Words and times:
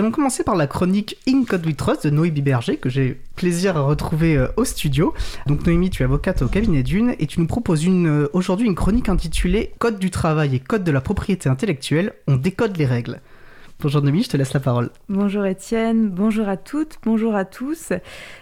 allons 0.00 0.10
commencer 0.10 0.44
par 0.44 0.56
la 0.56 0.66
chronique 0.66 1.18
In 1.28 1.44
Code 1.44 1.66
We 1.66 1.76
Trust 1.76 2.06
de 2.06 2.10
Noémie 2.10 2.40
Berger, 2.40 2.78
que 2.78 2.88
j'ai 2.88 3.20
plaisir 3.36 3.76
à 3.76 3.82
retrouver 3.82 4.34
euh, 4.34 4.48
au 4.56 4.64
studio. 4.64 5.12
Donc 5.46 5.66
Noémie, 5.66 5.90
tu 5.90 6.02
es 6.02 6.06
avocate 6.06 6.40
au 6.40 6.48
cabinet 6.48 6.82
d'une 6.82 7.14
et 7.18 7.26
tu 7.26 7.38
nous 7.38 7.46
proposes 7.46 7.86
euh, 7.86 8.28
aujourd'hui 8.32 8.66
une 8.66 8.74
chronique 8.74 9.10
intitulée 9.10 9.74
Code 9.78 9.98
du 9.98 10.10
travail 10.10 10.54
et 10.54 10.58
Code 10.58 10.84
de 10.84 10.90
la 10.90 11.02
propriété 11.02 11.50
intellectuelle, 11.50 12.14
on 12.26 12.36
décode 12.36 12.78
les 12.78 12.86
règles. 12.86 13.20
Bonjour 13.82 14.02
Noémie, 14.02 14.24
je 14.24 14.28
te 14.28 14.36
laisse 14.36 14.52
la 14.52 14.60
parole. 14.60 14.90
Bonjour 15.08 15.46
Étienne, 15.46 16.10
bonjour 16.10 16.50
à 16.50 16.58
toutes, 16.58 16.98
bonjour 17.02 17.34
à 17.34 17.46
tous. 17.46 17.94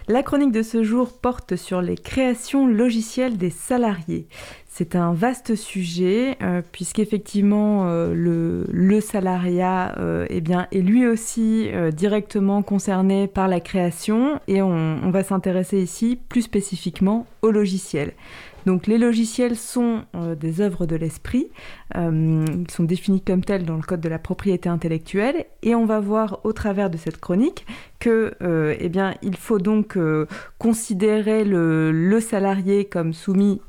La 0.09 0.21
chronique 0.21 0.51
de 0.51 0.61
ce 0.61 0.83
jour 0.83 1.13
porte 1.13 1.55
sur 1.55 1.81
les 1.81 1.95
créations 1.95 2.67
logicielles 2.67 3.37
des 3.37 3.49
salariés. 3.49 4.27
C'est 4.67 4.97
un 4.97 5.13
vaste 5.13 5.55
sujet 5.55 6.37
euh, 6.43 6.61
puisqu'effectivement 6.73 7.87
euh, 7.87 8.65
le, 8.67 9.01
salariat 9.01 9.95
euh, 9.97 10.25
eh 10.29 10.41
bien, 10.41 10.67
est 10.73 10.81
lui 10.81 11.07
aussi 11.07 11.69
directement 11.93 12.61
concerné 12.61 13.27
par 13.27 13.47
la 13.47 13.61
création 13.61 14.41
et 14.49 14.61
on, 14.61 14.99
on 15.01 15.09
va 15.09 15.23
s'intéresser 15.23 15.81
ici 15.81 16.19
plus 16.27 16.41
spécifiquement 16.41 17.27
au 17.41 17.51
logiciel. 17.51 18.11
Donc 18.69 18.85
les 18.85 18.99
logiciels 18.99 19.55
sont 19.55 20.03
euh, 20.13 20.35
des 20.35 20.61
œuvres 20.61 20.85
de 20.85 20.95
l'esprit, 20.95 21.49
euh, 21.97 22.45
ils 22.47 22.69
sont 22.69 22.83
définis 22.83 23.19
comme 23.19 23.43
tels 23.43 23.65
dans 23.65 23.77
le 23.77 23.81
code 23.81 23.99
de 23.99 24.07
la 24.07 24.19
propriété 24.19 24.69
intellectuelle. 24.69 25.47
Et 25.63 25.73
on 25.73 25.87
va 25.87 25.99
voir 25.99 26.41
au 26.43 26.53
travers 26.53 26.91
de 26.91 26.97
cette 26.97 27.19
chronique 27.19 27.65
que 27.97 28.35
euh, 28.43 28.75
eh 28.79 28.91
il 29.23 29.35
faut 29.37 29.57
donc 29.57 29.97
considérer 30.59 31.43
le 31.45 32.19
salarié 32.19 32.85
comme 32.85 33.13
soumis 33.13 33.59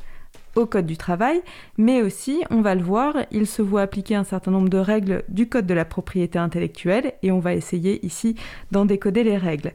au 0.56 0.66
Code 0.66 0.86
du 0.86 0.96
travail, 0.96 1.40
mais 1.78 2.02
aussi, 2.02 2.42
on 2.50 2.60
va 2.60 2.74
le 2.74 2.82
voir, 2.82 3.14
il 3.30 3.46
se 3.46 3.62
voit 3.62 3.82
appliquer 3.82 4.16
un 4.16 4.24
certain 4.24 4.50
nombre 4.50 4.68
de 4.68 4.78
règles 4.78 5.22
du 5.28 5.48
Code 5.48 5.66
de 5.66 5.74
la 5.74 5.84
propriété 5.84 6.38
intellectuelle. 6.38 7.12
Et 7.22 7.30
on 7.30 7.38
va 7.38 7.54
essayer 7.54 8.04
ici 8.04 8.34
d'en 8.72 8.84
décoder 8.84 9.22
les 9.22 9.36
règles. 9.36 9.72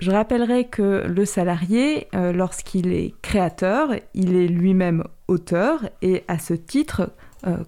Je 0.00 0.12
rappellerai 0.12 0.64
que 0.68 1.04
le 1.08 1.24
salarié, 1.24 2.06
euh, 2.14 2.32
lorsqu'il 2.32 2.92
est 2.92 3.14
créateur, 3.20 3.90
il 4.14 4.36
est 4.36 4.46
lui-même 4.46 5.02
auteur 5.26 5.88
et 6.02 6.22
à 6.28 6.38
ce 6.38 6.54
titre, 6.54 7.10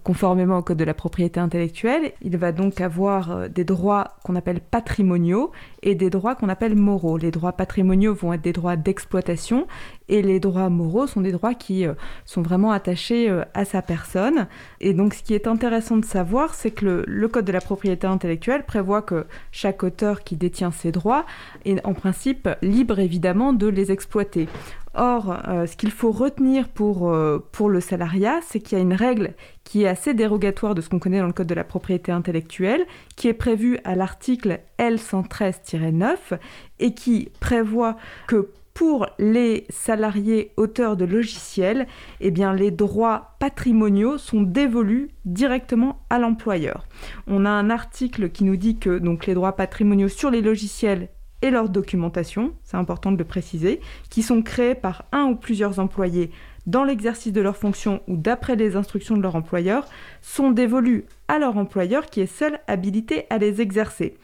conformément 0.03 0.59
au 0.59 0.63
Code 0.63 0.79
de 0.79 0.85
la 0.85 0.95
propriété 0.95 1.39
intellectuelle, 1.39 2.13
il 2.23 2.37
va 2.37 2.53
donc 2.53 2.81
avoir 2.81 3.31
euh, 3.31 3.49
des 3.49 3.65
droits 3.65 4.17
qu'on 4.25 4.37
appelle 4.37 4.61
patrimoniaux 4.61 5.53
et 5.83 5.95
des 5.95 6.11
droits 6.11 6.35
qu'on 6.35 6.49
appelle 6.49 6.75
moraux. 6.75 7.17
Les 7.17 7.31
droits 7.31 7.53
patrimoniaux 7.53 8.15
vont 8.15 8.33
être 8.33 8.43
des 8.43 8.53
droits 8.53 8.77
d'exploitation 8.77 9.67
et 10.09 10.23
les 10.23 10.41
droits 10.41 10.69
moraux 10.71 11.07
sont 11.07 11.21
des 11.21 11.33
droits 11.33 11.55
qui 11.55 11.87
euh, 11.87 11.95
sont 12.25 12.43
vraiment 12.43 12.73
attachés 12.73 13.31
euh, 13.31 13.45
à 13.55 13.65
sa 13.65 13.83
personne. 13.83 14.49
Et 14.81 14.93
donc 14.93 15.15
ce 15.15 15.23
qui 15.23 15.35
est 15.35 15.47
intéressant 15.47 15.97
de 15.97 16.05
savoir, 16.05 16.55
c'est 16.55 16.71
que 16.71 16.85
le, 16.85 17.05
le, 17.07 17.29
Code 17.29 17.45
de 17.45 17.53
la 17.53 17.61
propriété 17.61 18.07
intellectuelle 18.07 18.65
prévoit 18.65 19.03
que 19.03 19.27
chaque 19.53 19.85
auteur 19.85 20.25
qui 20.25 20.37
détient 20.37 20.73
ses 20.73 20.91
droits 20.91 21.25
est 21.65 21.85
en 21.87 21.95
principe 21.95 22.49
libre 22.61 22.99
évidemment 22.99 23.53
de 23.53 23.69
les 23.69 23.93
exploiter. 23.93 24.49
Or, 24.95 25.39
euh, 25.49 25.67
ce 25.67 25.77
qu'il 25.77 25.93
faut 25.93 26.11
retenir 26.11 26.69
pour, 26.69 27.09
euh, 27.09 27.39
pour 27.53 27.69
le 27.69 27.81
salariat, 27.81 28.41
c'est 28.43 28.59
qu'il 28.59 28.77
y 28.77 28.81
a 28.81 28.83
une 28.83 28.95
règle 28.95 29.35
qui 29.63 29.85
est 29.85 29.89
assez 29.89 30.15
dérogatoire 30.15 30.75
de 30.75 30.81
ce 30.81 30.89
qu'on 30.89 30.99
connaît 30.99 31.21
dans 31.21 31.29
le 31.29 31.33
Code 31.33 31.47
de 31.47 31.55
la 31.55 31.63
propriété 31.63 32.11
intellectuelle, 32.11 32.85
qui 33.15 33.29
est 33.29 33.35
prévue 33.35 33.79
à 33.85 33.95
l'article 33.95 34.61
L113-9 34.79 36.39
et 36.81 36.95
qui 36.95 37.31
prévoit 37.39 37.97
que 38.27 38.51
pour 38.75 39.07
les 39.19 39.67
salariés 39.69 40.53
auteurs 40.57 40.97
de 40.97 41.05
logiciels, 41.05 41.87
eh 42.21 42.31
bien, 42.31 42.53
les 42.53 42.71
droits 42.71 43.37
patrimoniaux 43.39 44.19
sont 44.19 44.43
dévolus 44.43 45.11
directement 45.25 46.01
à 46.09 46.19
l'employeur. 46.19 46.87
On 47.27 47.45
a 47.45 47.51
un 47.51 47.71
article 47.71 48.31
qui 48.31 48.43
nous 48.43 48.57
dit 48.57 48.79
que 48.79 48.99
donc, 48.99 49.27
les 49.27 49.35
droits 49.35 49.55
patrimoniaux 49.55 50.09
sur 50.09 50.31
les 50.31 50.41
logiciels 50.41 51.11
et 51.43 51.51
leur 51.51 51.69
documentation, 51.69 52.53
c'est 52.63 52.77
important 52.77 53.13
de 53.13 53.19
le 53.19 53.25
préciser, 53.25 53.81
qui 54.11 54.23
sont 54.23 54.43
créés 54.43 54.75
par 54.75 55.05
un 55.13 55.25
ou 55.25 55.37
plusieurs 55.37 55.79
employés 55.79 56.31
dans 56.67 56.85
l'exercice 56.85 57.33
de 57.33 57.41
leurs 57.41 57.57
fonctions 57.57 58.03
ou 58.07 58.17
d'après 58.17 58.55
les 58.55 58.77
instructions 58.77 59.17
de 59.17 59.23
leur 59.23 59.35
employeur, 59.35 59.87
sont 60.21 60.51
dévolus 60.51 61.05
à 61.29 61.39
leur 61.39 61.57
employeur 61.57 62.07
qui 62.07 62.21
est 62.21 62.27
seul 62.27 62.61
habilité 62.67 63.27
à 63.31 63.39
les 63.39 63.61
exercer. 63.61 64.17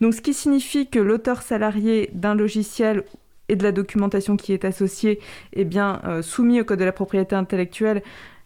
Donc 0.00 0.14
ce 0.14 0.20
qui 0.20 0.34
signifie 0.34 0.88
que 0.88 0.98
l'auteur 0.98 1.42
salarié 1.42 2.10
d'un 2.12 2.34
logiciel 2.34 3.04
et 3.48 3.56
de 3.56 3.62
la 3.62 3.72
documentation 3.72 4.36
qui 4.36 4.52
est 4.52 4.64
associée 4.64 5.20
est 5.52 5.64
bien 5.64 6.00
euh, 6.04 6.22
soumis 6.22 6.60
au 6.60 6.64
code 6.64 6.80
de 6.80 6.84
la 6.84 6.92
propriété 6.92 7.36
intellectuelle 7.36 8.02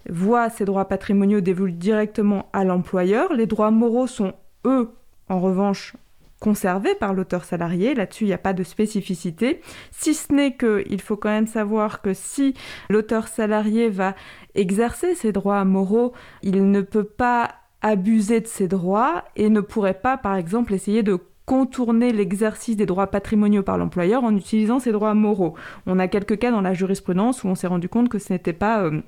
voit 0.09 0.51
ses 0.51 0.65
droits 0.65 0.87
patrimoniaux 0.87 1.41
dévolus 1.41 1.73
directement 1.73 2.49
à 2.53 2.65
l'employeur. 2.65 3.33
Les 3.33 3.47
droits 3.47 3.71
moraux 3.71 4.07
sont, 4.07 4.33
eux, 4.65 4.91
en 5.29 5.41
revanche, 5.41 5.95
conservé 6.41 6.95
par 6.95 7.15
l'auteur 7.15 7.45
salarié. 7.45 7.95
Là-dessus, 7.95 8.25
il 8.25 8.29
n'y 8.29 8.33
a 8.33 8.39
pas 8.39 8.55
de 8.55 8.65
spécificité. 8.65 9.61
Si 9.93 10.15
ce 10.15 10.33
n'est 10.33 10.57
qu'il 10.57 11.01
faut 11.01 11.17
quand 11.17 11.29
même 11.29 11.47
savoir 11.47 12.03
que 12.03 12.15
si 12.15 12.55
l'auteur 12.89 13.29
salarié 13.29 13.89
va 13.89 14.17
exercer 14.55 15.15
ses 15.15 15.33
droits 15.33 15.65
moraux, 15.65 16.13
il 16.43 16.71
ne 16.71 16.81
peut 16.81 17.05
pas 17.05 17.53
abuser 17.83 18.41
de 18.41 18.47
ses 18.47 18.69
droits 18.69 19.25
et 19.37 19.49
ne 19.49 19.61
pourrait 19.61 20.01
pas, 20.01 20.17
par 20.17 20.35
exemple, 20.37 20.75
essayer 20.75 21.03
de 21.03 21.19
contourner 21.47 22.13
l'exercice 22.13 22.77
des 22.77 22.87
droits 22.87 23.09
patrimoniaux 23.09 23.63
par 23.63 23.77
l'employeur 23.77 24.23
en 24.25 24.37
utilisant 24.37 24.79
ses 24.79 24.93
droits 24.93 25.15
moraux. 25.15 25.55
On 25.87 25.99
a 25.99 26.07
quelques 26.07 26.39
cas 26.39 26.51
dans 26.51 26.61
la 26.61 26.75
jurisprudence 26.75 27.43
où 27.43 27.49
on 27.49 27.55
s'est 27.55 27.67
rendu 27.67 27.89
compte 27.89 28.09
que 28.09 28.19
ce 28.19 28.33
n'était 28.33 28.53
pas... 28.53 28.83
Euh, 28.85 29.03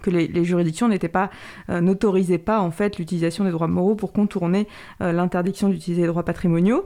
que 0.00 0.10
les, 0.10 0.44
juridictions 0.44 0.88
n'étaient 0.88 1.08
pas 1.08 1.30
euh, 1.70 1.80
n'autorisaient 1.80 2.38
pas 2.38 2.60
en 2.60 2.70
fait 2.70 2.98
l'utilisation 2.98 3.44
des 3.44 3.50
droits 3.50 3.68
moraux 3.68 3.94
pour 3.94 4.12
contourner 4.12 4.66
euh, 5.00 5.12
l'interdiction 5.12 5.68
d'utiliser 5.68 6.02
les 6.02 6.08
droits 6.08 6.24
patrimoniaux. 6.24 6.84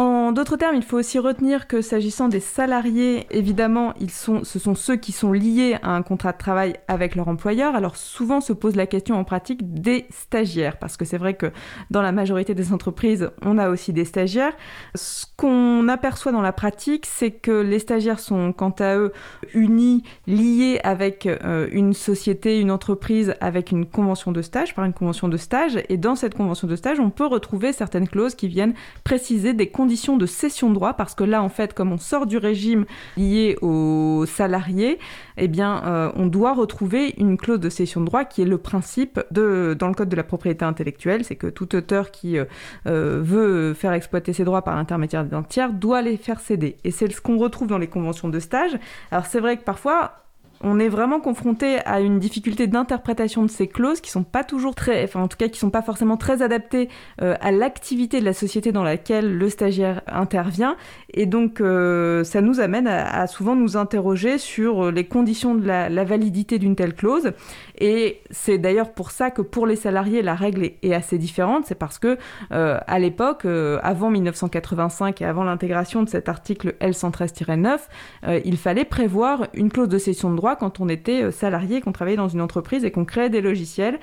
En 0.00 0.32
d'autres 0.32 0.56
termes, 0.56 0.76
il 0.76 0.82
faut 0.82 0.96
aussi 0.96 1.18
retenir 1.18 1.66
que 1.68 1.82
s'agissant 1.82 2.28
des 2.28 2.40
salariés, 2.40 3.26
évidemment, 3.30 3.92
ils 4.00 4.10
sont, 4.10 4.44
ce 4.44 4.58
sont 4.58 4.74
ceux 4.74 4.96
qui 4.96 5.12
sont 5.12 5.30
liés 5.30 5.76
à 5.82 5.90
un 5.90 6.00
contrat 6.00 6.32
de 6.32 6.38
travail 6.38 6.76
avec 6.88 7.16
leur 7.16 7.28
employeur. 7.28 7.74
Alors 7.74 7.96
souvent 7.96 8.40
se 8.40 8.54
pose 8.54 8.76
la 8.76 8.86
question 8.86 9.16
en 9.16 9.24
pratique 9.24 9.74
des 9.74 10.06
stagiaires, 10.08 10.78
parce 10.78 10.96
que 10.96 11.04
c'est 11.04 11.18
vrai 11.18 11.34
que 11.34 11.52
dans 11.90 12.00
la 12.00 12.12
majorité 12.12 12.54
des 12.54 12.72
entreprises, 12.72 13.30
on 13.42 13.58
a 13.58 13.68
aussi 13.68 13.92
des 13.92 14.06
stagiaires. 14.06 14.54
Ce 14.94 15.26
qu'on 15.36 15.86
aperçoit 15.86 16.32
dans 16.32 16.40
la 16.40 16.54
pratique, 16.54 17.04
c'est 17.04 17.32
que 17.32 17.60
les 17.60 17.78
stagiaires 17.78 18.20
sont 18.20 18.54
quant 18.54 18.74
à 18.78 18.96
eux 18.96 19.12
unis, 19.52 20.02
liés 20.26 20.80
avec 20.82 21.26
euh, 21.26 21.68
une 21.72 21.92
société, 21.92 22.58
une 22.58 22.70
entreprise, 22.70 23.34
avec 23.42 23.70
une 23.70 23.84
convention 23.84 24.32
de 24.32 24.40
stage, 24.40 24.74
par 24.74 24.86
une 24.86 24.94
convention 24.94 25.28
de 25.28 25.36
stage. 25.36 25.78
Et 25.90 25.98
dans 25.98 26.16
cette 26.16 26.34
convention 26.34 26.66
de 26.66 26.76
stage, 26.76 27.00
on 27.00 27.10
peut 27.10 27.26
retrouver 27.26 27.74
certaines 27.74 28.08
clauses 28.08 28.34
qui 28.34 28.48
viennent 28.48 28.72
préciser 29.04 29.52
des 29.52 29.66
conditions 29.68 29.89
de 29.90 30.26
cession 30.26 30.68
de 30.68 30.74
droit, 30.74 30.94
parce 30.94 31.14
que 31.14 31.24
là, 31.24 31.42
en 31.42 31.48
fait, 31.48 31.74
comme 31.74 31.92
on 31.92 31.98
sort 31.98 32.26
du 32.26 32.38
régime 32.38 32.84
lié 33.16 33.56
aux 33.60 34.24
salariés, 34.26 34.98
eh 35.36 35.48
bien, 35.48 35.82
euh, 35.84 36.12
on 36.14 36.26
doit 36.26 36.54
retrouver 36.54 37.14
une 37.18 37.36
clause 37.36 37.58
de 37.60 37.68
cession 37.68 38.00
de 38.00 38.06
droit 38.06 38.24
qui 38.24 38.42
est 38.42 38.46
le 38.46 38.58
principe 38.58 39.20
de, 39.30 39.76
dans 39.78 39.88
le 39.88 39.94
code 39.94 40.08
de 40.08 40.16
la 40.16 40.22
propriété 40.22 40.64
intellectuelle, 40.64 41.24
c'est 41.24 41.36
que 41.36 41.48
tout 41.48 41.74
auteur 41.74 42.10
qui 42.10 42.38
euh, 42.38 42.44
euh, 42.86 43.20
veut 43.22 43.74
faire 43.74 43.92
exploiter 43.92 44.32
ses 44.32 44.44
droits 44.44 44.62
par 44.62 44.76
l'intermédiaire 44.76 45.24
d'un 45.24 45.42
tiers 45.42 45.72
doit 45.72 46.02
les 46.02 46.16
faire 46.16 46.40
céder. 46.40 46.76
Et 46.84 46.90
c'est 46.90 47.10
ce 47.10 47.20
qu'on 47.20 47.38
retrouve 47.38 47.68
dans 47.68 47.78
les 47.78 47.88
conventions 47.88 48.28
de 48.28 48.38
stage. 48.38 48.78
Alors 49.10 49.26
c'est 49.26 49.40
vrai 49.40 49.56
que 49.56 49.64
parfois, 49.64 50.20
on 50.62 50.78
est 50.78 50.88
vraiment 50.88 51.20
confronté 51.20 51.78
à 51.86 52.00
une 52.00 52.18
difficulté 52.18 52.66
d'interprétation 52.66 53.42
de 53.42 53.50
ces 53.50 53.66
clauses 53.66 54.00
qui 54.00 54.10
sont 54.10 54.24
pas 54.24 54.44
toujours 54.44 54.74
très, 54.74 55.04
enfin 55.04 55.22
en 55.22 55.28
tout 55.28 55.36
cas 55.36 55.48
qui 55.48 55.58
sont 55.58 55.70
pas 55.70 55.82
forcément 55.82 56.16
très 56.16 56.42
adaptées 56.42 56.88
euh, 57.22 57.34
à 57.40 57.50
l'activité 57.50 58.20
de 58.20 58.24
la 58.24 58.32
société 58.34 58.72
dans 58.72 58.82
laquelle 58.82 59.36
le 59.36 59.48
stagiaire 59.48 60.02
intervient, 60.06 60.76
et 61.12 61.26
donc 61.26 61.60
euh, 61.60 62.24
ça 62.24 62.40
nous 62.40 62.60
amène 62.60 62.86
à, 62.86 63.26
souvent 63.26 63.56
nous 63.56 63.76
interroger 63.76 64.38
sur 64.38 64.90
les 64.90 65.04
conditions 65.04 65.54
de 65.54 65.66
la 65.66 66.04
validité 66.04 66.58
d'une 66.58 66.76
telle 66.76 66.94
clause. 66.94 67.32
Et 67.80 68.20
c'est 68.30 68.58
d'ailleurs 68.58 68.92
pour 68.92 69.10
ça 69.10 69.30
que 69.30 69.40
pour 69.40 69.66
les 69.66 69.76
salariés 69.76 70.22
la 70.22 70.34
règle 70.34 70.70
est, 70.82 70.92
assez 70.92 71.16
différente, 71.16 71.64
c'est 71.66 71.74
parce 71.74 71.98
que 71.98 72.18
euh, 72.52 72.78
à 72.86 72.98
l'époque, 72.98 73.46
euh, 73.46 73.78
avant 73.82 74.10
1985 74.10 75.22
et 75.22 75.24
avant 75.24 75.44
l'intégration 75.44 76.02
de 76.02 76.08
cet 76.08 76.28
article 76.28 76.74
L113-9, 76.80 77.78
euh, 78.26 78.40
il 78.44 78.58
fallait 78.58 78.84
prévoir 78.84 79.46
une 79.54 79.70
clause 79.70 79.88
de 79.88 79.98
cession 79.98 80.30
de 80.30 80.36
droit 80.36 80.56
quand 80.56 80.80
on 80.80 80.88
était 80.88 81.30
salarié, 81.30 81.80
qu'on 81.80 81.92
travaillait 81.92 82.18
dans 82.18 82.28
une 82.28 82.42
entreprise 82.42 82.84
et 82.84 82.90
qu'on 82.90 83.06
créait 83.06 83.30
des 83.30 83.40
logiciels. 83.40 83.98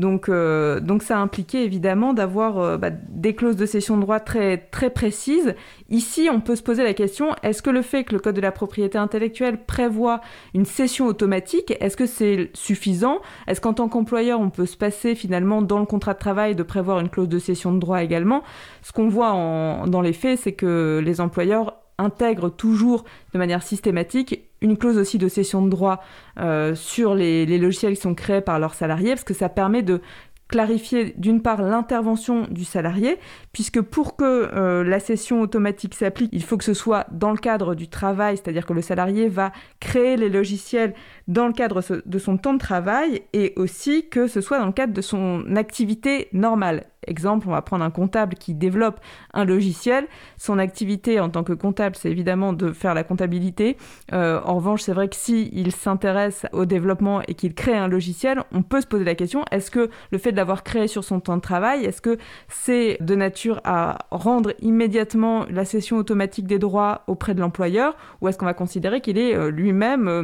Donc, 0.00 0.30
euh, 0.30 0.80
donc 0.80 1.02
ça 1.02 1.18
impliquait 1.18 1.62
évidemment 1.62 2.14
d'avoir 2.14 2.58
euh, 2.58 2.78
bah, 2.78 2.88
des 2.90 3.34
clauses 3.34 3.56
de 3.56 3.66
cession 3.66 3.96
de 3.96 4.00
droit 4.00 4.18
très, 4.18 4.58
précises. 4.94 5.54
Ici, 5.90 6.30
on 6.32 6.40
peut 6.40 6.56
se 6.56 6.62
poser 6.62 6.82
la 6.82 6.94
question, 6.94 7.34
est-ce 7.42 7.60
que 7.60 7.68
le 7.68 7.82
fait 7.82 8.04
que 8.04 8.14
le 8.14 8.18
Code 8.18 8.34
de 8.34 8.40
la 8.40 8.50
propriété 8.50 8.96
intellectuelle 8.96 9.58
prévoit 9.66 10.22
une 10.54 10.64
cession 10.64 11.06
automatique, 11.06 11.74
est-ce 11.80 11.98
que 11.98 12.06
c'est 12.06 12.50
suffisant? 12.54 13.20
Est-ce 13.46 13.60
qu'en 13.60 13.74
tant 13.74 13.88
qu'employeur, 13.88 14.40
on 14.40 14.48
peut 14.48 14.64
se 14.64 14.76
passer 14.76 15.14
finalement 15.14 15.60
dans 15.60 15.78
le 15.78 15.86
contrat 15.86 16.14
de 16.14 16.18
travail 16.18 16.54
de 16.54 16.62
prévoir 16.62 17.00
une 17.00 17.10
clause 17.10 17.28
de 17.28 17.38
cession 17.38 17.72
de 17.72 17.78
droit 17.78 18.02
également? 18.02 18.42
Ce 18.82 18.92
qu'on 18.92 19.08
voit 19.08 19.32
dans 19.86 20.00
les 20.00 20.14
faits, 20.14 20.38
c'est 20.38 20.52
que 20.52 21.02
les 21.04 21.20
employeurs 21.20 21.79
intègre 22.00 22.48
toujours 22.48 23.04
de 23.32 23.38
manière 23.38 23.62
systématique 23.62 24.50
une 24.62 24.76
clause 24.76 24.98
aussi 24.98 25.18
de 25.18 25.28
cession 25.28 25.62
de 25.62 25.70
droit 25.70 26.02
euh, 26.38 26.74
sur 26.74 27.14
les, 27.14 27.46
logiciels 27.58 27.94
qui 27.94 28.00
sont 28.00 28.14
créés 28.14 28.40
par 28.40 28.58
leurs 28.58 28.74
salariés, 28.74 29.10
parce 29.10 29.24
que 29.24 29.34
ça 29.34 29.48
permet 29.48 29.82
de 29.82 30.00
clarifier 30.48 31.14
d'une 31.16 31.42
part 31.42 31.62
l'intervention 31.62 32.46
du 32.50 32.64
salarié, 32.64 33.18
puisque 33.52 33.80
pour 33.80 34.16
que 34.16 34.24
euh, 34.52 34.82
la 34.82 34.98
session 34.98 35.40
automatique 35.40 35.94
s'applique, 35.94 36.30
il 36.32 36.42
faut 36.42 36.56
que 36.56 36.64
ce 36.64 36.74
soit 36.74 37.06
dans 37.12 37.30
le 37.30 37.36
cadre 37.36 37.76
du 37.76 37.88
travail, 37.88 38.36
c'est-à-dire 38.36 38.66
que 38.66 38.72
le 38.72 38.82
salarié 38.82 39.28
va 39.28 39.52
créer 39.78 40.16
les 40.16 40.28
logiciels 40.28 40.94
dans 41.28 41.46
le 41.46 41.52
cadre 41.52 41.82
de 42.04 42.18
son 42.18 42.36
temps 42.36 42.54
de 42.54 42.58
travail 42.58 43.22
et 43.32 43.52
aussi 43.56 44.08
que 44.08 44.26
ce 44.26 44.40
soit 44.40 44.58
dans 44.58 44.66
le 44.66 44.72
cadre 44.72 44.92
de 44.92 45.00
son 45.00 45.56
activité 45.56 46.28
normale. 46.32 46.84
Exemple, 47.10 47.48
on 47.48 47.50
va 47.50 47.60
prendre 47.60 47.84
un 47.84 47.90
comptable 47.90 48.36
qui 48.36 48.54
développe 48.54 49.00
un 49.34 49.44
logiciel. 49.44 50.06
Son 50.38 50.60
activité 50.60 51.18
en 51.18 51.28
tant 51.28 51.42
que 51.42 51.52
comptable, 51.52 51.96
c'est 51.96 52.08
évidemment 52.10 52.52
de 52.52 52.70
faire 52.72 52.94
la 52.94 53.02
comptabilité. 53.02 53.76
Euh, 54.12 54.40
en 54.44 54.54
revanche, 54.54 54.82
c'est 54.82 54.92
vrai 54.92 55.08
que 55.08 55.16
s'il 55.16 55.72
s'intéresse 55.72 56.46
au 56.52 56.66
développement 56.66 57.20
et 57.26 57.34
qu'il 57.34 57.54
crée 57.54 57.76
un 57.76 57.88
logiciel, 57.88 58.44
on 58.52 58.62
peut 58.62 58.80
se 58.80 58.86
poser 58.86 59.04
la 59.04 59.16
question 59.16 59.44
est-ce 59.50 59.72
que 59.72 59.90
le 60.12 60.18
fait 60.18 60.30
de 60.30 60.36
l'avoir 60.36 60.62
créé 60.62 60.86
sur 60.86 61.02
son 61.02 61.18
temps 61.18 61.36
de 61.36 61.42
travail, 61.42 61.84
est-ce 61.84 62.00
que 62.00 62.16
c'est 62.48 62.96
de 63.00 63.16
nature 63.16 63.60
à 63.64 63.98
rendre 64.12 64.54
immédiatement 64.60 65.46
la 65.50 65.64
cession 65.64 65.96
automatique 65.96 66.46
des 66.46 66.60
droits 66.60 67.02
auprès 67.08 67.34
de 67.34 67.40
l'employeur 67.40 67.96
ou 68.20 68.28
est-ce 68.28 68.38
qu'on 68.38 68.46
va 68.46 68.54
considérer 68.54 69.00
qu'il 69.00 69.18
est 69.18 69.34
euh, 69.34 69.50
lui-même 69.50 70.08
euh, 70.08 70.22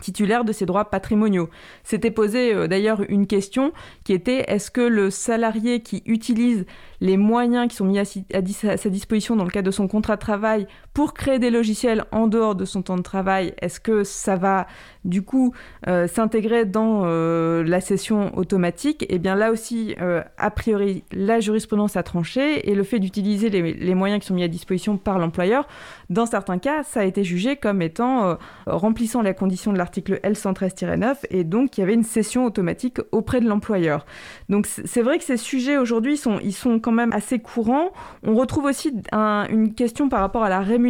titulaire 0.00 0.44
de 0.44 0.52
ses 0.52 0.66
droits 0.66 0.86
patrimoniaux. 0.86 1.48
C'était 1.82 2.10
posé 2.10 2.54
euh, 2.54 2.66
d'ailleurs 2.66 3.02
une 3.08 3.26
question 3.26 3.72
qui 4.04 4.12
était 4.12 4.44
est-ce 4.48 4.70
que 4.70 4.80
le 4.80 5.10
salarié 5.10 5.80
qui 5.80 6.02
utilise 6.06 6.66
les 7.00 7.16
moyens 7.16 7.68
qui 7.68 7.76
sont 7.76 7.84
mis 7.84 7.98
à, 7.98 8.04
sa 8.04 8.88
disposition 8.88 9.36
dans 9.36 9.44
le 9.44 9.50
cadre 9.50 9.66
de 9.66 9.70
son 9.70 9.88
contrat 9.88 10.16
de 10.16 10.20
travail 10.20 10.66
pour 10.94 11.14
créer 11.14 11.38
des 11.38 11.50
logiciels 11.50 12.04
en 12.10 12.26
dehors 12.26 12.54
de 12.54 12.64
son 12.64 12.82
temps 12.82 12.96
de 12.96 13.02
travail, 13.02 13.54
est-ce 13.60 13.78
que 13.80 14.02
ça 14.02 14.36
va 14.36 14.66
du 15.04 15.22
coup 15.22 15.52
euh, 15.86 16.08
s'intégrer 16.08 16.64
dans 16.64 17.02
euh, 17.04 17.62
la 17.62 17.80
session 17.80 18.36
automatique? 18.36 19.06
Eh 19.08 19.18
bien 19.18 19.34
là 19.34 19.52
aussi, 19.52 19.94
a 20.38 20.50
priori, 20.50 21.04
la 21.12 21.40
jurisprudence 21.40 21.96
a 21.96 22.02
tranché 22.02 22.68
et 22.68 22.74
le 22.74 22.82
fait 22.82 22.98
d'utiliser 22.98 23.50
les, 23.50 23.94
moyens 23.94 24.20
qui 24.20 24.26
sont 24.26 24.34
mis 24.34 24.42
à 24.42 24.48
disposition 24.48 24.96
par 24.96 25.18
l'employeur, 25.18 25.68
dans 26.10 26.26
certains 26.26 26.58
cas, 26.58 26.82
ça 26.82 27.00
a 27.00 27.04
été 27.04 27.22
jugé 27.22 27.56
comme 27.56 27.80
étant 27.80 28.36
remplissant 28.66 29.22
la 29.22 29.34
condition 29.34 29.72
de 29.72 29.78
la 29.78 29.84
l'article 29.84 30.18
L113-9 30.24 31.16
et 31.28 31.44
donc 31.44 31.76
il 31.76 31.82
y 31.82 31.84
avait 31.84 31.92
une 31.92 32.04
cession 32.04 32.46
automatique 32.46 33.00
auprès 33.12 33.40
de 33.40 33.46
l'employeur. 33.46 34.06
Donc 34.48 34.66
c'est 34.66 35.02
vrai 35.02 35.18
que 35.18 35.24
ces 35.24 35.36
sujets 35.36 35.76
aujourd'hui 35.76 36.16
sont, 36.16 36.38
ils 36.42 36.54
sont 36.54 36.80
quand 36.80 36.92
même 36.92 37.12
assez 37.12 37.38
courants. 37.38 37.92
On 38.22 38.34
retrouve 38.34 38.64
aussi 38.64 38.94
une 39.12 39.74
question 39.74 40.08
par 40.08 40.20
rapport 40.20 40.42
à 40.42 40.48
la 40.48 40.60
rémunération 40.60 40.83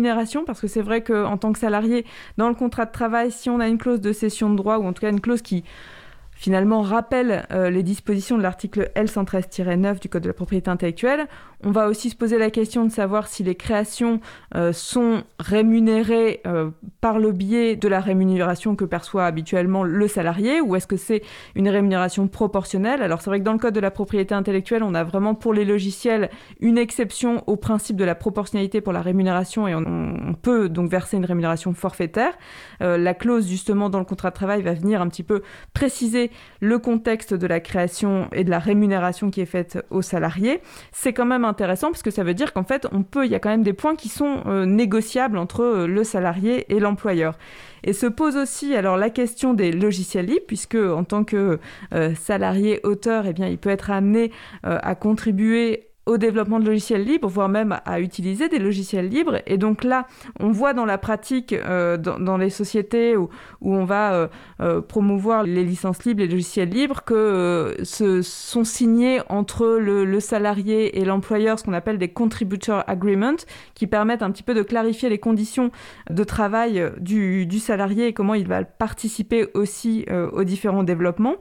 parce 0.47 0.61
que 0.61 0.67
c'est 0.67 0.83
vrai 0.83 1.03
qu'en 1.03 1.37
tant 1.37 1.53
que 1.53 1.59
salarié 1.59 2.05
dans 2.37 2.49
le 2.49 2.55
contrat 2.55 2.87
de 2.87 2.93
travail, 2.93 3.31
si 3.31 3.51
on 3.51 3.61
a 3.61 3.69
une 3.69 3.79
clause 3.79 4.01
de 4.01 4.13
cession 4.13 4.51
de 4.51 4.57
droit 4.57 4.79
ou 4.79 4.87
en 4.87 4.93
tout 4.93 5.01
cas 5.01 5.11
une 5.11 5.21
clause 5.21 5.43
qui 5.43 5.65
finalement 6.35 6.83
rappelle 6.83 7.47
euh, 7.53 7.71
les 7.71 7.83
dispositions 7.83 8.37
de 8.37 8.43
l'article 8.43 8.91
L113-9 8.97 10.01
du 10.01 10.09
Code 10.09 10.23
de 10.23 10.29
la 10.29 10.35
propriété 10.35 10.71
intellectuelle. 10.71 11.27
On 11.63 11.71
va 11.71 11.89
aussi 11.89 12.11
se 12.11 12.17
poser 12.17 12.39
la 12.39 12.51
question 12.51 12.85
de 12.85 12.91
savoir 12.91 13.29
si 13.29 13.43
les 13.43 13.55
créations 13.55 14.21
euh, 14.55 14.73
sont 14.73 15.23
rémunérées 15.39 16.43
euh, 16.47 16.71
par 17.01 17.19
le 17.19 17.33
biais 17.33 17.77
de 17.77 17.89
la 17.89 18.01
rémunération 18.01 18.77
que 18.77 18.85
perçoit 18.85 19.25
habituellement 19.25 19.83
le 19.83 20.09
salarié 20.09 20.61
ou 20.61 20.77
est-ce 20.77 20.87
que 20.87 20.97
c'est 20.97 21.23
une 21.55 21.69
rémunération 21.69 22.29
proportionnelle? 22.29 23.03
Alors 23.03 23.23
c'est 23.23 23.31
vrai 23.31 23.39
que 23.39 23.45
dans 23.45 23.53
le 23.53 23.59
Code 23.59 23.75
de 23.75 23.81
la 23.81 23.91
propriété 23.91 24.35
intellectuelle, 24.35 24.83
on 24.83 24.95
a 24.95 25.05
vraiment 25.05 25.35
pour 25.35 25.55
les 25.55 25.65
logiciels 25.65 26.31
une 26.61 26.77
exception 26.77 27.43
au 27.47 27.57
principe 27.57 27.97
de 27.97 28.05
la 28.05 28.15
proportionnalité 28.15 28.81
pour 28.81 28.93
la 28.93 29.01
rémunération 29.01 29.67
et 29.67 29.75
on, 29.75 29.85
on 29.87 30.35
peut 30.35 30.69
donc 30.69 30.91
verser 30.91 31.17
une 31.17 31.25
rémunération 31.25 31.73
forfaitaire. 31.73 32.35
la 32.81 33.15
clause 33.15 33.49
justement 33.49 33.89
dans 33.89 33.99
le 33.99 34.05
contrat 34.05 34.31
de 34.31 34.35
travail 34.35 34.63
va 34.63 34.75
venir 34.75 35.01
un 35.01 35.09
petit 35.09 35.23
peu 35.23 35.43
préciser 35.73 36.24
le 36.61 36.79
contexte 36.79 37.35
de 37.35 37.47
la 37.47 37.61
création 37.61 38.29
et 38.33 38.45
de 38.45 38.51
la 38.51 38.59
rémunération 38.59 39.31
qui 39.31 39.41
est 39.41 39.47
faite 39.47 39.85
aux 39.91 40.03
salariés, 40.03 40.61
c'est 40.93 41.13
quand 41.13 41.25
même 41.25 41.45
intéressant 41.45 41.89
parce 41.89 42.03
que 42.03 42.11
ça 42.11 42.25
veut 42.25 42.35
dire 42.35 42.53
qu'en 42.53 42.65
fait, 42.65 42.87
on 42.93 43.03
peut, 43.03 43.25
il 43.27 43.33
y 43.33 43.35
a 43.35 43.39
quand 43.39 43.51
même 43.51 43.63
des 43.63 43.73
points 43.73 43.97
qui 43.97 44.09
sont 44.09 44.43
euh, 44.47 44.67
négociables 44.67 45.39
entre 45.39 45.63
euh, 45.63 45.87
le 45.87 46.05
salarié 46.05 46.67
et 46.75 46.81
l'employeur. 46.81 47.39
Et 47.83 47.93
se 47.93 48.07
pose 48.07 48.37
aussi 48.37 48.75
alors 48.75 48.97
la 48.97 49.11
question 49.11 49.53
des 49.53 49.71
logiciels 49.71 50.27
libres, 50.27 50.47
puisque 50.47 50.77
en 50.77 51.05
tant 51.05 51.25
que 51.25 51.61
euh, 51.93 52.15
salarié 52.15 52.81
auteur, 52.83 53.27
eh 53.27 53.33
bien, 53.33 53.49
il 53.49 53.59
peut 53.59 53.71
être 53.71 53.91
amené 53.91 54.33
à 54.63 54.95
contribuer 54.95 55.91
au 56.07 56.19
développement 56.19 56.61
de 56.61 56.67
logiciels 56.67 57.05
libres, 57.05 57.29
voire 57.29 57.49
même 57.49 57.79
à 57.85 58.01
utiliser 58.01 58.49
des 58.49 58.59
logiciels 58.59 59.09
libres. 59.09 59.41
Et 59.47 59.57
donc 59.57 59.85
là, 59.85 60.07
on 60.39 60.51
voit 60.51 60.75
dans 60.75 60.85
la 60.85 60.99
pratique, 60.99 61.53
euh, 61.53 61.97
dans, 61.97 62.37
les 62.37 62.51
sociétés 62.51 63.17
où, 63.17 63.31
où 63.61 63.75
on 63.75 63.85
va 63.85 64.13
euh, 64.13 64.29
euh, 64.61 64.81
promouvoir 64.83 65.45
les 65.45 65.65
licences 65.65 66.05
libres, 66.05 66.21
les 66.21 66.29
logiciels 66.29 66.69
libres, 66.69 67.03
que 67.05 67.77
ce 67.83 68.21
sont 68.23 68.65
signés 68.65 69.21
entre 69.29 69.67
le, 69.67 70.21
salarié 70.21 71.01
et 71.01 71.05
l'employeur 71.05 71.59
ce 71.59 71.65
qu'on 71.65 71.73
appelle 71.73 71.99
des 71.99 72.09
contributor 72.09 72.85
agreements, 72.87 73.37
qui 73.75 73.87
permettent 73.87 74.23
un 74.23 74.31
petit 74.31 74.43
peu 74.43 74.55
de 74.55 74.63
clarifier 74.63 75.09
les 75.09 75.19
conditions 75.19 75.71
de 76.11 76.25
travail 76.25 76.91
du, 77.01 77.47
du 77.47 77.59
salarié 77.59 78.09
et 78.09 78.13
comment 78.13 78.35
il 78.35 78.47
va 78.47 78.65
participer 78.65 79.49
aussi 79.55 80.07
aux 80.33 80.45
différents 80.45 80.85
développements 80.85 81.37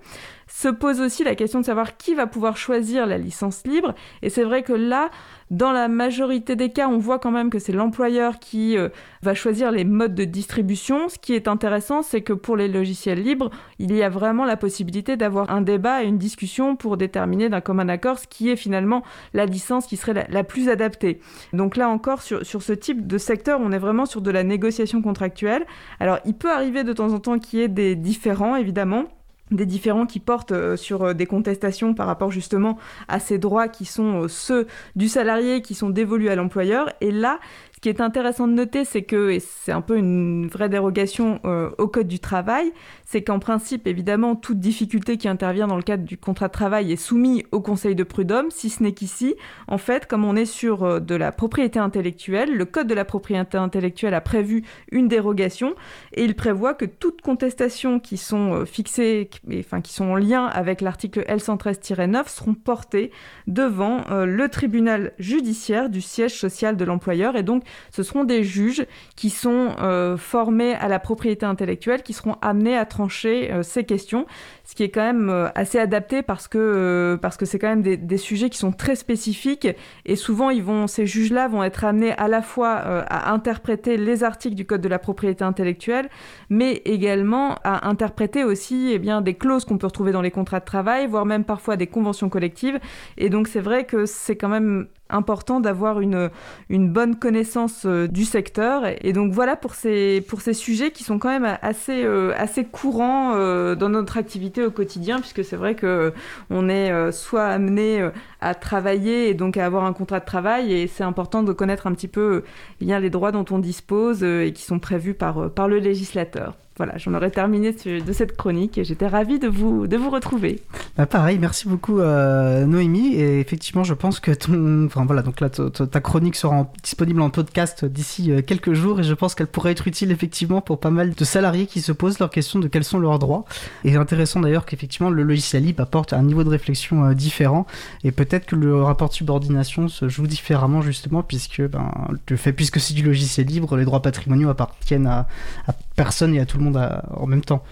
se 0.55 0.67
pose 0.67 1.01
aussi 1.01 1.23
la 1.23 1.33
question 1.33 1.61
de 1.61 1.65
savoir 1.65 1.97
qui 1.97 2.13
va 2.13 2.27
pouvoir 2.27 2.57
choisir 2.57 3.07
la 3.07 3.17
licence 3.17 3.65
libre. 3.65 3.95
Et 4.21 4.29
c'est 4.29 4.43
vrai 4.43 4.61
que 4.61 4.71
là, 4.71 5.09
dans 5.49 5.71
la 5.71 5.87
majorité 5.87 6.55
des 6.55 6.69
cas, 6.69 6.87
on 6.87 6.99
voit 6.99 7.17
quand 7.17 7.31
même 7.31 7.49
que 7.49 7.57
c'est 7.57 7.71
l'employeur 7.71 8.37
qui 8.37 8.77
euh, 8.77 8.89
va 9.23 9.33
choisir 9.33 9.71
les 9.71 9.83
modes 9.83 10.13
de 10.13 10.25
distribution. 10.25 11.09
Ce 11.09 11.17
qui 11.17 11.33
est 11.33 11.47
intéressant, 11.47 12.03
c'est 12.03 12.21
que 12.21 12.33
pour 12.33 12.55
les 12.55 12.67
logiciels 12.67 13.23
libres, 13.23 13.49
il 13.79 13.95
y 13.95 14.03
a 14.03 14.09
vraiment 14.09 14.45
la 14.45 14.55
possibilité 14.55 15.17
d'avoir 15.17 15.49
un 15.49 15.61
débat 15.61 16.03
et 16.03 16.07
une 16.07 16.19
discussion 16.19 16.75
pour 16.75 16.97
déterminer 16.97 17.49
d'un 17.49 17.61
commun 17.61 17.89
accord 17.89 18.19
ce 18.19 18.27
qui 18.27 18.51
est 18.51 18.55
finalement 18.55 19.01
la 19.33 19.47
licence 19.47 19.87
qui 19.87 19.97
serait 19.97 20.27
la, 20.29 20.43
plus 20.43 20.69
adaptée. 20.69 21.19
Donc 21.53 21.77
là 21.77 21.89
encore, 21.89 22.21
sur, 22.21 22.45
sur 22.45 22.61
ce 22.61 22.73
type 22.73 23.07
de 23.07 23.17
secteur, 23.17 23.59
on 23.59 23.71
est 23.71 23.79
vraiment 23.79 24.05
sur 24.05 24.21
de 24.21 24.29
la 24.29 24.43
négociation 24.43 25.01
contractuelle. 25.01 25.65
Alors 25.99 26.19
il 26.25 26.35
peut 26.35 26.51
arriver 26.51 26.83
de 26.83 26.93
temps 26.93 27.11
en 27.11 27.19
temps 27.19 27.39
qu'il 27.39 27.57
y 27.57 27.63
ait 27.63 27.67
des 27.67 27.95
différends, 27.95 28.55
évidemment 28.55 29.05
des 29.51 29.65
différents 29.65 30.05
qui 30.05 30.19
portent 30.19 30.51
euh, 30.51 30.77
sur 30.77 31.03
euh, 31.03 31.13
des 31.13 31.25
contestations 31.25 31.93
par 31.93 32.07
rapport 32.07 32.31
justement 32.31 32.77
à 33.07 33.19
ces 33.19 33.37
droits 33.37 33.67
qui 33.67 33.85
sont 33.85 34.23
euh, 34.23 34.27
ceux 34.27 34.67
du 34.95 35.07
salarié 35.07 35.61
qui 35.61 35.75
sont 35.75 35.89
dévolus 35.89 36.29
à 36.29 36.35
l'employeur. 36.35 36.89
Et 37.01 37.11
là, 37.11 37.39
qui 37.83 37.89
est 37.89 37.99
intéressant 37.99 38.47
de 38.47 38.53
noter, 38.53 38.85
c'est 38.85 39.01
que, 39.01 39.31
et 39.31 39.41
c'est 39.41 39.73
un 39.73 39.81
peu 39.81 39.97
une 39.97 40.47
vraie 40.47 40.69
dérogation 40.69 41.41
euh, 41.43 41.69
au 41.77 41.89
Code 41.89 42.07
du 42.07 42.21
travail, 42.21 42.71
c'est 43.03 43.23
qu'en 43.23 43.39
principe, 43.39 43.87
évidemment, 43.87 44.37
toute 44.37 44.61
difficulté 44.61 45.17
qui 45.17 45.27
intervient 45.27 45.67
dans 45.67 45.75
le 45.75 45.83
cadre 45.83 46.05
du 46.05 46.17
contrat 46.17 46.47
de 46.47 46.53
travail 46.53 46.93
est 46.93 46.95
soumise 46.95 47.43
au 47.51 47.59
Conseil 47.59 47.93
de 47.93 48.05
prud'homme, 48.05 48.51
si 48.51 48.69
ce 48.69 48.81
n'est 48.81 48.93
qu'ici, 48.93 49.35
en 49.67 49.77
fait, 49.77 50.07
comme 50.07 50.23
on 50.23 50.37
est 50.37 50.45
sur 50.45 50.83
euh, 50.83 50.99
de 51.01 51.13
la 51.13 51.33
propriété 51.33 51.77
intellectuelle, 51.77 52.55
le 52.55 52.63
Code 52.63 52.87
de 52.87 52.93
la 52.93 53.03
propriété 53.03 53.57
intellectuelle 53.57 54.13
a 54.13 54.21
prévu 54.21 54.63
une 54.89 55.09
dérogation 55.09 55.75
et 56.13 56.23
il 56.23 56.35
prévoit 56.35 56.75
que 56.75 56.85
toutes 56.85 57.19
contestations 57.19 57.99
qui 57.99 58.15
sont 58.15 58.53
euh, 58.53 58.65
fixées, 58.65 59.29
enfin 59.59 59.81
qui 59.81 59.91
sont 59.91 60.05
en 60.05 60.15
lien 60.15 60.45
avec 60.45 60.79
l'article 60.79 61.25
L113-9 61.27 62.29
seront 62.29 62.53
portées 62.53 63.11
devant 63.47 64.03
le 64.09 64.47
tribunal 64.47 65.11
judiciaire 65.19 65.89
du 65.89 65.99
siège 65.99 66.39
social 66.39 66.77
de 66.77 66.85
l'employeur 66.85 67.35
et 67.35 67.43
donc 67.43 67.63
ce 67.91 68.03
seront 68.03 68.23
des 68.23 68.43
juges 68.43 68.85
qui 69.15 69.29
sont 69.29 69.75
euh, 69.79 70.17
formés 70.17 70.73
à 70.75 70.87
la 70.87 70.99
propriété 70.99 71.45
intellectuelle, 71.45 72.03
qui 72.03 72.13
seront 72.13 72.35
amenés 72.41 72.77
à 72.77 72.85
trancher 72.85 73.51
euh, 73.51 73.63
ces 73.63 73.83
questions, 73.83 74.25
ce 74.63 74.75
qui 74.75 74.83
est 74.83 74.89
quand 74.89 75.01
même 75.01 75.29
euh, 75.29 75.49
assez 75.55 75.79
adapté 75.79 76.21
parce 76.21 76.47
que 76.47 77.19
c'est 77.43 77.59
quand 77.59 77.67
même 77.67 77.81
des, 77.81 78.17
sujets 78.17 78.49
qui 78.49 78.57
sont 78.57 78.71
très 78.71 78.95
spécifiques 78.95 79.67
et 80.05 80.15
souvent 80.15 80.49
ils 80.49 80.63
vont 80.63 80.87
ces 80.87 81.05
juges-là 81.05 81.47
vont 81.47 81.63
être 81.63 81.83
amenés 81.83 82.13
à 82.13 82.27
la 82.27 82.41
fois 82.41 82.73
à 82.73 83.31
interpréter 83.33 83.97
les 83.97 84.23
articles 84.23 84.55
du 84.55 84.65
code 84.65 84.81
de 84.81 84.87
la 84.87 84.99
propriété 84.99 85.43
intellectuelle, 85.43 86.09
mais 86.49 86.81
également 86.85 87.55
à 87.63 87.87
interpréter 87.89 88.43
aussi 88.43 88.91
eh 88.93 88.99
bien 88.99 89.21
des 89.21 89.33
clauses 89.33 89.65
qu'on 89.65 89.77
peut 89.77 89.87
retrouver 89.87 90.11
dans 90.11 90.21
les 90.21 90.31
contrats 90.31 90.59
de 90.59 90.65
travail, 90.65 91.07
voire 91.07 91.25
même 91.25 91.43
parfois 91.43 91.75
des 91.75 91.87
conventions 91.87 92.29
collectives. 92.29 92.79
Et 93.17 93.29
donc 93.29 93.47
c'est 93.47 93.59
vrai 93.59 93.85
que 93.85 94.05
c'est 94.05 94.35
quand 94.35 94.49
même 94.49 94.87
important 95.09 95.59
d'avoir 95.59 95.99
une, 95.99 96.29
une 96.69 96.91
bonne 96.91 97.15
connaissance 97.15 97.85
euh, 97.85 98.07
du 98.07 98.25
secteur. 98.25 98.83
Et 99.01 99.13
donc 99.13 99.31
voilà 99.31 99.55
pour 99.55 99.75
ces, 99.75 100.21
pour 100.27 100.41
ces 100.41 100.53
sujets 100.53 100.91
qui 100.91 101.03
sont 101.03 101.19
quand 101.19 101.29
même 101.29 101.57
assez, 101.61 102.03
euh, 102.03 102.33
assez 102.37 102.65
courants 102.65 103.33
euh, 103.35 103.75
dans 103.75 103.89
notre 103.89 104.17
activité 104.17 104.63
au 104.63 104.71
quotidien, 104.71 105.19
puisque 105.19 105.43
c'est 105.43 105.55
vrai 105.55 105.75
que 105.75 106.13
on 106.49 106.69
est 106.69 107.11
soit 107.11 107.45
amené 107.45 108.09
à 108.41 108.55
travailler 108.55 109.29
et 109.29 109.33
donc 109.33 109.57
à 109.57 109.65
avoir 109.65 109.85
un 109.85 109.93
contrat 109.93 110.19
de 110.19 110.25
travail, 110.25 110.73
et 110.73 110.87
c'est 110.87 111.03
important 111.03 111.43
de 111.43 111.53
connaître 111.53 111.87
un 111.87 111.93
petit 111.93 112.07
peu 112.07 112.43
bien 112.79 112.99
les 112.99 113.09
droits 113.09 113.31
dont 113.31 113.45
on 113.51 113.59
dispose 113.59 114.23
et 114.23 114.51
qui 114.53 114.63
sont 114.63 114.79
prévus 114.79 115.13
par, 115.13 115.51
par 115.51 115.67
le 115.67 115.79
législateur. 115.79 116.55
Voilà, 116.75 116.97
j'en 116.97 117.13
aurais 117.13 117.29
terminé 117.29 117.71
de 117.71 118.13
cette 118.13 118.35
chronique 118.35 118.79
et 118.79 118.83
j'étais 118.83 119.07
ravie 119.07 119.37
de 119.37 119.47
vous, 119.47 119.85
de 119.85 119.95
vous 119.95 120.09
retrouver. 120.09 120.61
Bah 120.97 121.05
pareil, 121.05 121.37
merci 121.37 121.67
beaucoup 121.67 121.99
euh, 121.99 122.65
Noémie. 122.65 123.13
Et 123.13 123.39
effectivement, 123.39 123.83
je 123.83 123.93
pense 123.93 124.19
que 124.19 124.31
ton, 124.31 124.85
enfin 124.85 125.05
voilà, 125.05 125.21
donc 125.21 125.39
là, 125.39 125.49
ta 125.49 126.01
chronique 126.01 126.35
sera 126.35 126.71
disponible 126.81 127.21
en 127.21 127.29
podcast 127.29 127.85
d'ici 127.85 128.31
euh, 128.31 128.41
quelques 128.41 128.73
jours 128.73 128.99
et 128.99 129.03
je 129.03 129.13
pense 129.13 129.35
qu'elle 129.35 129.47
pourrait 129.47 129.71
être 129.71 129.87
utile 129.87 130.11
effectivement 130.11 130.61
pour 130.61 130.79
pas 130.79 130.89
mal 130.89 131.13
de 131.13 131.23
salariés 131.23 131.67
qui 131.67 131.79
se 131.79 131.91
posent 131.91 132.17
leur 132.17 132.31
question 132.31 132.59
de 132.59 132.67
quels 132.67 132.83
sont 132.83 132.97
leurs 132.97 133.19
droits. 133.19 133.45
Et 133.83 133.95
intéressant 133.95 134.39
d'ailleurs 134.39 134.65
qu'effectivement 134.65 135.11
le 135.11 135.21
logiciel 135.21 135.63
libre 135.63 135.83
apporte 135.83 136.11
un 136.11 136.23
niveau 136.23 136.43
de 136.43 136.49
réflexion 136.49 137.05
euh, 137.05 137.13
différent 137.13 137.67
et 138.03 138.11
peut-être 138.11 138.47
que 138.47 138.55
le 138.55 138.81
rapport 138.81 139.09
de 139.09 139.13
subordination 139.13 139.89
se 139.89 140.09
joue 140.09 140.25
différemment 140.25 140.81
justement 140.81 141.21
puisque 141.21 141.61
ben, 141.61 141.91
le 142.27 142.35
fait 142.35 142.51
puisque 142.51 142.79
c'est 142.79 142.95
du 142.95 143.03
logiciel 143.03 143.45
libre, 143.45 143.77
les 143.77 143.85
droits 143.85 144.01
patrimoniaux 144.01 144.49
appartiennent 144.49 145.07
à, 145.07 145.27
à 145.67 145.73
personne 145.95 146.35
et 146.35 146.39
à 146.39 146.45
tout 146.45 146.57
le 146.57 146.63
monde 146.63 146.77
en 147.11 147.27
même 147.27 147.43
temps, 147.43 147.63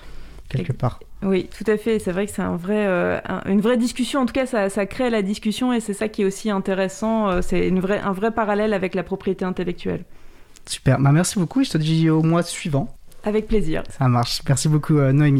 quelque 0.49 0.73
part. 0.73 0.99
Oui, 1.23 1.47
tout 1.55 1.69
à 1.69 1.77
fait. 1.77 1.99
C'est 1.99 2.11
vrai 2.11 2.25
que 2.25 2.31
c'est 2.31 2.41
un 2.41 2.55
vrai, 2.55 2.85
euh, 2.87 3.19
une 3.45 3.61
vraie 3.61 3.77
discussion. 3.77 4.21
En 4.21 4.25
tout 4.25 4.33
cas, 4.33 4.45
ça, 4.45 4.69
ça 4.69 4.85
crée 4.85 5.09
la 5.09 5.21
discussion 5.21 5.71
et 5.71 5.79
c'est 5.79 5.93
ça 5.93 6.07
qui 6.07 6.23
est 6.23 6.25
aussi 6.25 6.49
intéressant. 6.49 7.29
Euh, 7.29 7.41
c'est 7.41 7.67
une 7.67 7.79
vraie, 7.79 7.99
un 7.99 8.11
vrai 8.11 8.31
parallèle 8.31 8.73
avec 8.73 8.95
la 8.95 9.03
propriété 9.03 9.45
intellectuelle. 9.45 10.03
Super. 10.65 10.99
Bah, 10.99 11.11
merci 11.11 11.39
beaucoup 11.39 11.63
je 11.63 11.71
te 11.71 11.77
dis 11.77 12.09
au 12.09 12.23
mois 12.23 12.43
suivant. 12.43 12.95
Avec 13.23 13.47
plaisir. 13.47 13.83
Ça 13.89 14.07
marche. 14.07 14.41
Merci 14.47 14.67
beaucoup, 14.67 14.97
euh, 14.97 15.11
Noémie. 15.11 15.39